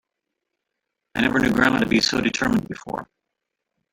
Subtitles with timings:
[1.13, 3.07] I never knew grandma to be so determined before.